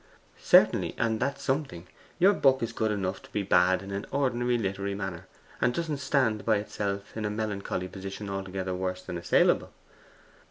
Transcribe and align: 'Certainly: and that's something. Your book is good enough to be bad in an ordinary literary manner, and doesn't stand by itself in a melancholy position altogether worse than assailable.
'Certainly: 0.39 0.95
and 0.97 1.19
that's 1.19 1.43
something. 1.43 1.87
Your 2.17 2.33
book 2.33 2.63
is 2.63 2.73
good 2.73 2.89
enough 2.89 3.21
to 3.21 3.29
be 3.29 3.43
bad 3.43 3.83
in 3.83 3.91
an 3.91 4.07
ordinary 4.09 4.57
literary 4.57 4.95
manner, 4.95 5.27
and 5.61 5.75
doesn't 5.75 5.97
stand 5.97 6.43
by 6.43 6.57
itself 6.57 7.15
in 7.15 7.23
a 7.23 7.29
melancholy 7.29 7.87
position 7.87 8.27
altogether 8.27 8.73
worse 8.73 9.03
than 9.03 9.15
assailable. 9.19 9.69